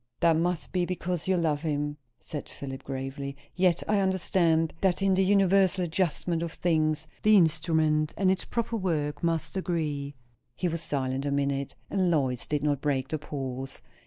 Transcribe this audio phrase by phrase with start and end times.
[0.21, 3.37] "That must be because you love him," said Philip gravely.
[3.55, 8.77] "Yet I understand, that in the universal adjustment of things, the instrument and its proper
[8.77, 10.15] work must agree."
[10.55, 13.83] He was silent a minute, and Lois did not break the pause.